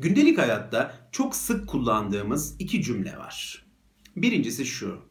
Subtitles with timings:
[0.00, 3.64] Gündelik hayatta çok sık kullandığımız iki cümle var.
[4.16, 5.02] Birincisi şu.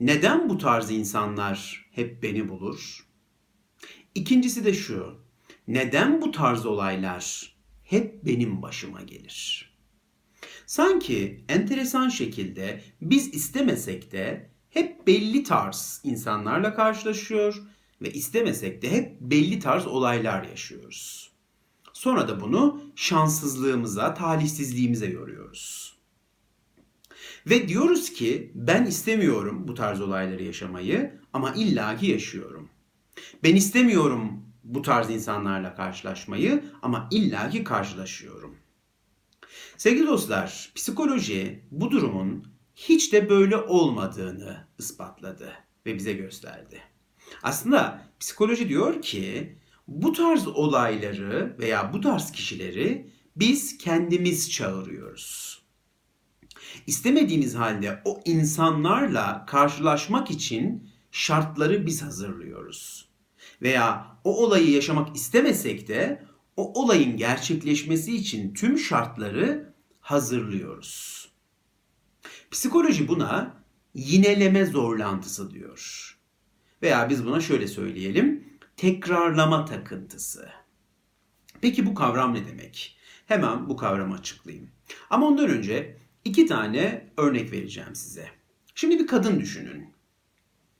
[0.00, 3.06] Neden bu tarz insanlar hep beni bulur?
[4.14, 5.20] İkincisi de şu.
[5.68, 7.54] Neden bu tarz olaylar
[7.84, 9.70] hep benim başıma gelir?
[10.66, 17.62] Sanki enteresan şekilde biz istemesek de hep belli tarz insanlarla karşılaşıyor
[18.02, 21.27] ve istemesek de hep belli tarz olaylar yaşıyoruz.
[21.98, 25.96] Sonra da bunu şanssızlığımıza, talihsizliğimize yoruyoruz.
[27.46, 32.68] Ve diyoruz ki ben istemiyorum bu tarz olayları yaşamayı ama illaki yaşıyorum.
[33.42, 38.56] Ben istemiyorum bu tarz insanlarla karşılaşmayı ama illaki karşılaşıyorum.
[39.76, 42.44] Sevgili dostlar, psikoloji bu durumun
[42.74, 45.52] hiç de böyle olmadığını ispatladı
[45.86, 46.82] ve bize gösterdi.
[47.42, 49.56] Aslında psikoloji diyor ki
[49.88, 55.62] bu tarz olayları veya bu tarz kişileri biz kendimiz çağırıyoruz.
[56.86, 63.08] İstemediğimiz halde o insanlarla karşılaşmak için şartları biz hazırlıyoruz.
[63.62, 66.22] Veya o olayı yaşamak istemesek de
[66.56, 71.28] o olayın gerçekleşmesi için tüm şartları hazırlıyoruz.
[72.50, 73.64] Psikoloji buna
[73.94, 76.18] yineleme zorlantısı diyor.
[76.82, 78.47] Veya biz buna şöyle söyleyelim,
[78.78, 80.48] tekrarlama takıntısı.
[81.60, 82.96] Peki bu kavram ne demek?
[83.26, 84.70] Hemen bu kavramı açıklayayım.
[85.10, 88.28] Ama ondan önce iki tane örnek vereceğim size.
[88.74, 89.92] Şimdi bir kadın düşünün.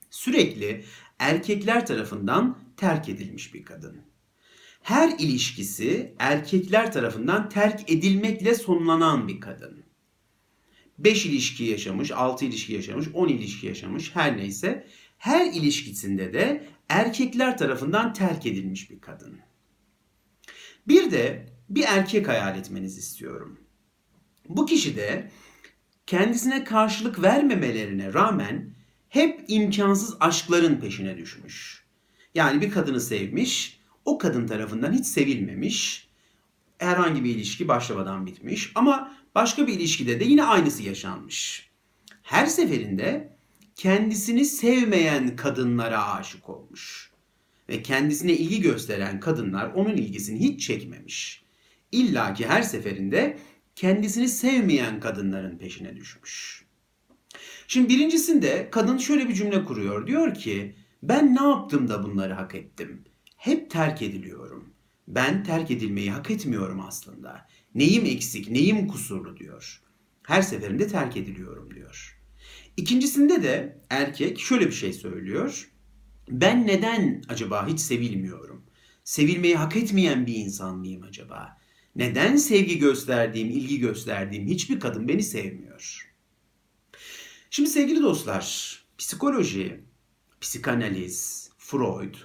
[0.09, 0.85] Sürekli
[1.19, 4.01] erkekler tarafından terk edilmiş bir kadın.
[4.81, 9.83] Her ilişkisi erkekler tarafından terk edilmekle sonlanan bir kadın.
[10.97, 17.57] 5 ilişki yaşamış, 6 ilişki yaşamış, 10 ilişki yaşamış her neyse her ilişkisinde de erkekler
[17.57, 19.39] tarafından terk edilmiş bir kadın.
[20.87, 23.59] Bir de bir erkek hayal etmenizi istiyorum.
[24.49, 25.31] Bu kişi de
[26.07, 28.73] kendisine karşılık vermemelerine rağmen
[29.09, 31.85] hep imkansız aşkların peşine düşmüş.
[32.35, 36.09] Yani bir kadını sevmiş, o kadın tarafından hiç sevilmemiş,
[36.77, 41.69] herhangi bir ilişki başlamadan bitmiş ama başka bir ilişkide de yine aynısı yaşanmış.
[42.21, 43.38] Her seferinde
[43.79, 47.11] kendisini sevmeyen kadınlara aşık olmuş.
[47.69, 51.43] Ve kendisine ilgi gösteren kadınlar onun ilgisini hiç çekmemiş.
[51.91, 53.37] İlla ki her seferinde
[53.75, 56.65] kendisini sevmeyen kadınların peşine düşmüş.
[57.67, 60.07] Şimdi birincisinde kadın şöyle bir cümle kuruyor.
[60.07, 63.03] Diyor ki ben ne yaptım da bunları hak ettim?
[63.37, 64.73] Hep terk ediliyorum.
[65.07, 67.47] Ben terk edilmeyi hak etmiyorum aslında.
[67.75, 69.81] Neyim eksik, neyim kusurlu diyor.
[70.23, 72.18] Her seferinde terk ediliyorum diyor.
[72.79, 75.71] İkincisinde de erkek şöyle bir şey söylüyor.
[76.29, 78.65] Ben neden acaba hiç sevilmiyorum?
[79.03, 81.57] Sevilmeyi hak etmeyen bir insan mıyım acaba?
[81.95, 86.11] Neden sevgi gösterdiğim, ilgi gösterdiğim hiçbir kadın beni sevmiyor?
[87.49, 89.83] Şimdi sevgili dostlar, psikoloji,
[90.41, 92.15] psikanaliz, Freud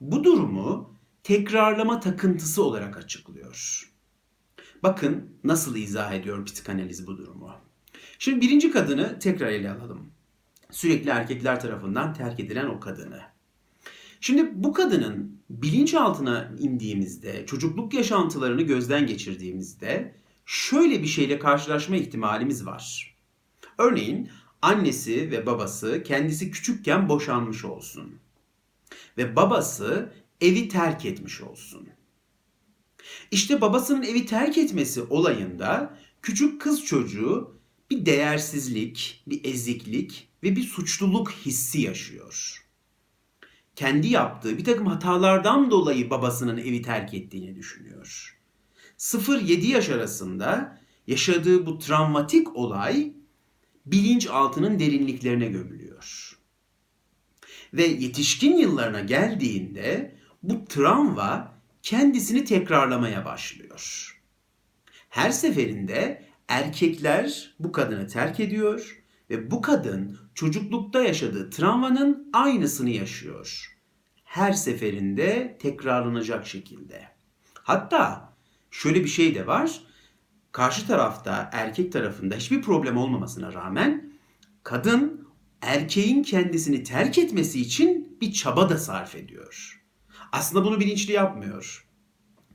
[0.00, 3.90] bu durumu tekrarlama takıntısı olarak açıklıyor.
[4.82, 7.69] Bakın nasıl izah ediyor psikanaliz bu durumu.
[8.18, 10.12] Şimdi birinci kadını tekrar ele alalım.
[10.70, 13.20] Sürekli erkekler tarafından terk edilen o kadını.
[14.20, 20.14] Şimdi bu kadının bilinçaltına indiğimizde, çocukluk yaşantılarını gözden geçirdiğimizde
[20.46, 23.16] şöyle bir şeyle karşılaşma ihtimalimiz var.
[23.78, 24.30] Örneğin
[24.62, 28.14] annesi ve babası kendisi küçükken boşanmış olsun.
[29.18, 31.88] Ve babası evi terk etmiş olsun.
[33.30, 37.59] İşte babasının evi terk etmesi olayında küçük kız çocuğu
[37.90, 42.66] bir değersizlik, bir eziklik ve bir suçluluk hissi yaşıyor.
[43.76, 48.36] Kendi yaptığı bir takım hatalardan dolayı babasının evi terk ettiğini düşünüyor.
[48.98, 53.12] 0-7 yaş arasında yaşadığı bu travmatik olay
[53.86, 56.38] bilinçaltının derinliklerine gömülüyor.
[57.74, 64.16] Ve yetişkin yıllarına geldiğinde bu travma kendisini tekrarlamaya başlıyor.
[65.08, 73.76] Her seferinde erkekler bu kadını terk ediyor ve bu kadın çocuklukta yaşadığı travmanın aynısını yaşıyor.
[74.24, 77.08] Her seferinde tekrarlanacak şekilde.
[77.54, 78.32] Hatta
[78.70, 79.80] şöyle bir şey de var.
[80.52, 84.12] Karşı tarafta erkek tarafında hiçbir problem olmamasına rağmen
[84.62, 85.28] kadın
[85.62, 89.82] erkeğin kendisini terk etmesi için bir çaba da sarf ediyor.
[90.32, 91.86] Aslında bunu bilinçli yapmıyor.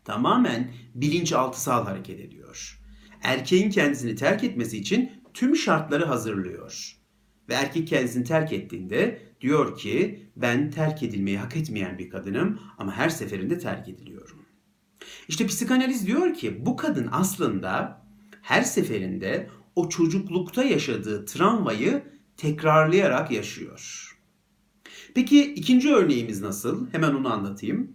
[0.04, 2.85] Tamamen bilinçaltısal hareket ediyor
[3.26, 6.98] erkeğin kendisini terk etmesi için tüm şartları hazırlıyor.
[7.50, 12.92] Ve erkek kendisini terk ettiğinde diyor ki ben terk edilmeyi hak etmeyen bir kadınım ama
[12.92, 14.46] her seferinde terk ediliyorum.
[15.28, 18.02] İşte psikanaliz diyor ki bu kadın aslında
[18.42, 22.04] her seferinde o çocuklukta yaşadığı travmayı
[22.38, 24.12] tekrarlayarak yaşıyor.
[25.16, 26.92] Peki ikinci örneğimiz nasıl?
[26.92, 27.92] Hemen onu anlatayım.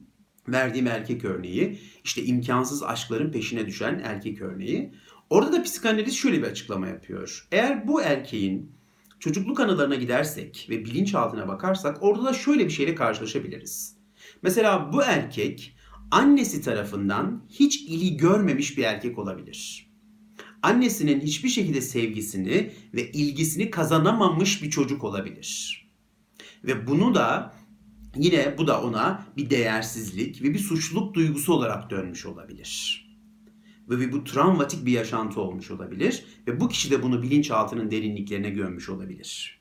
[0.49, 4.95] Verdiğim erkek örneği, işte imkansız aşkların peşine düşen erkek örneği.
[5.31, 7.49] Orada da psikanaliz şöyle bir açıklama yapıyor.
[7.53, 8.73] Eğer bu erkeğin
[9.21, 13.97] çocukluk anılarına gidersek ve bilinçaltına bakarsak orada da şöyle bir şeyle karşılaşabiliriz.
[14.43, 15.77] Mesela bu erkek
[16.11, 19.91] annesi tarafından hiç ilgi görmemiş bir erkek olabilir.
[20.63, 25.81] Annesinin hiçbir şekilde sevgisini ve ilgisini kazanamamış bir çocuk olabilir.
[26.65, 27.55] Ve bunu da
[28.17, 33.10] yine bu da ona bir değersizlik ve bir suçluluk duygusu olarak dönmüş olabilir.
[33.91, 38.89] Ve bu travmatik bir yaşantı olmuş olabilir ve bu kişi de bunu bilinçaltının derinliklerine gömmüş
[38.89, 39.61] olabilir.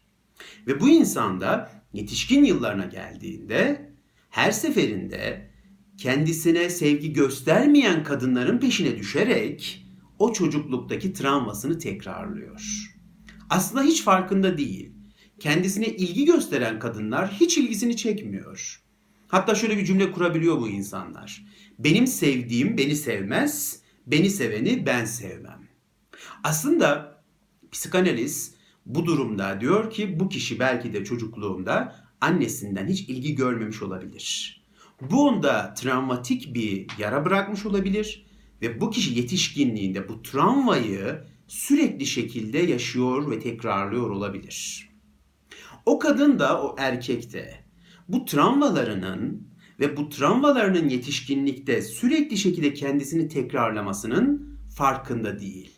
[0.68, 3.92] Ve bu insan da yetişkin yıllarına geldiğinde
[4.30, 5.50] her seferinde
[5.98, 9.86] kendisine sevgi göstermeyen kadınların peşine düşerek
[10.20, 12.62] o çocukluktaki travmasını tekrarlıyor.
[13.50, 14.92] Aslında hiç farkında değil.
[15.40, 18.84] Kendisine ilgi gösteren kadınlar hiç ilgisini çekmiyor.
[19.28, 21.46] Hatta şöyle bir cümle kurabiliyor bu insanlar.
[21.80, 25.68] Benim sevdiğim beni sevmez, beni seveni ben sevmem.
[26.44, 27.22] Aslında
[27.72, 34.60] psikanaliz bu durumda diyor ki bu kişi belki de çocukluğunda annesinden hiç ilgi görmemiş olabilir.
[35.02, 38.26] Bu onda travmatik bir yara bırakmış olabilir
[38.62, 44.90] ve bu kişi yetişkinliğinde bu travmayı sürekli şekilde yaşıyor ve tekrarlıyor olabilir.
[45.86, 47.64] O kadın da o erkek de
[48.08, 49.48] bu travmalarının
[49.80, 55.72] ve bu travmalarının yetişkinlikte sürekli şekilde kendisini tekrarlamasının farkında değil.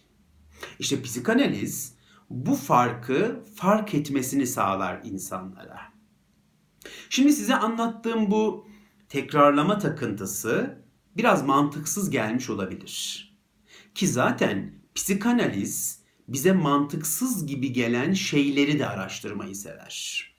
[0.80, 1.96] İşte psikanaliz
[2.30, 5.82] bu farkı fark etmesini sağlar insanlara.
[7.10, 8.68] Şimdi size anlattığım bu
[9.10, 10.82] tekrarlama takıntısı
[11.18, 13.28] biraz mantıksız gelmiş olabilir.
[13.96, 20.31] Ki zaten psikanaliz bize mantıksız gibi gelen şeyleri de araştırmayı sever.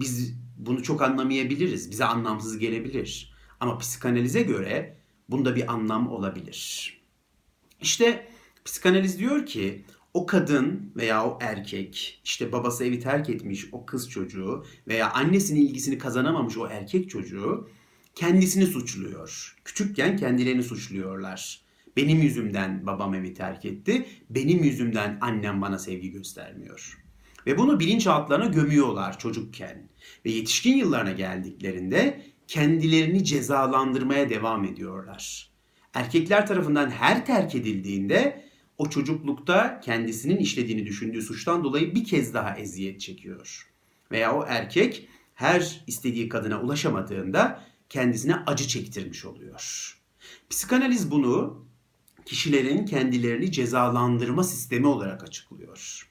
[0.00, 1.90] Biz bunu çok anlamayabiliriz.
[1.90, 3.32] Bize anlamsız gelebilir.
[3.60, 4.96] Ama psikanalize göre
[5.28, 6.92] bunda bir anlam olabilir.
[7.80, 8.28] İşte
[8.64, 9.84] psikanaliz diyor ki
[10.14, 15.60] o kadın veya o erkek işte babası evi terk etmiş o kız çocuğu veya annesinin
[15.60, 17.68] ilgisini kazanamamış o erkek çocuğu
[18.14, 19.56] kendisini suçluyor.
[19.64, 21.60] Küçükken kendilerini suçluyorlar.
[21.96, 24.06] Benim yüzümden babam evi terk etti.
[24.30, 27.07] Benim yüzümden annem bana sevgi göstermiyor.
[27.46, 29.88] Ve bunu bilinçaltlarına gömüyorlar çocukken.
[30.24, 35.50] Ve yetişkin yıllarına geldiklerinde kendilerini cezalandırmaya devam ediyorlar.
[35.94, 38.48] Erkekler tarafından her terk edildiğinde
[38.78, 43.68] o çocuklukta kendisinin işlediğini düşündüğü suçtan dolayı bir kez daha eziyet çekiyor.
[44.10, 49.94] Veya o erkek her istediği kadına ulaşamadığında kendisine acı çektirmiş oluyor.
[50.50, 51.66] Psikanaliz bunu
[52.24, 56.07] kişilerin kendilerini cezalandırma sistemi olarak açıklıyor.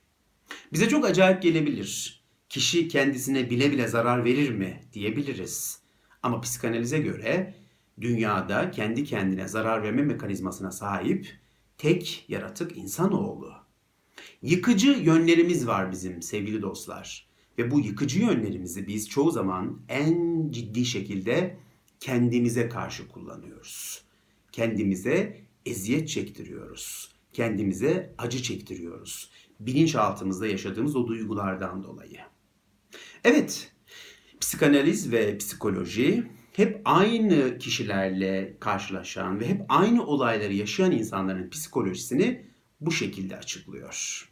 [0.74, 2.24] Bize çok acayip gelebilir.
[2.50, 5.82] Kişi kendisine bile bile zarar verir mi diyebiliriz.
[6.24, 7.56] Ama psikanalize göre
[8.02, 11.38] dünyada kendi kendine zarar verme mekanizmasına sahip
[11.78, 13.54] tek yaratık insanoğlu.
[14.42, 17.28] Yıkıcı yönlerimiz var bizim sevgili dostlar.
[17.58, 21.58] Ve bu yıkıcı yönlerimizi biz çoğu zaman en ciddi şekilde
[22.00, 24.04] kendimize karşı kullanıyoruz.
[24.52, 27.12] Kendimize eziyet çektiriyoruz.
[27.34, 29.30] Kendimize acı çektiriyoruz.
[29.60, 32.20] Bilinçaltımızda yaşadığımız o duygulardan dolayı.
[33.24, 33.72] Evet,
[34.40, 42.46] psikanaliz ve psikoloji hep aynı kişilerle karşılaşan ve hep aynı olayları yaşayan insanların psikolojisini
[42.82, 44.30] bu şekilde açıklıyor.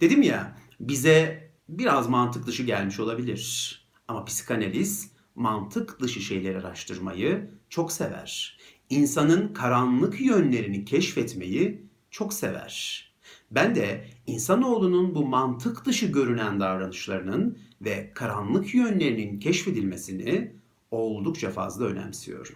[0.00, 3.78] Dedim ya bize biraz mantık dışı gelmiş olabilir.
[4.08, 8.58] Ama psikanaliz mantık dışı şeyleri araştırmayı çok sever.
[8.90, 13.11] İnsanın karanlık yönlerini keşfetmeyi çok sever.
[13.54, 20.52] Ben de insanoğlunun bu mantık dışı görünen davranışlarının ve karanlık yönlerinin keşfedilmesini
[20.90, 22.54] oldukça fazla önemsiyorum.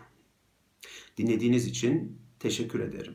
[1.16, 3.14] Dinlediğiniz için teşekkür ederim.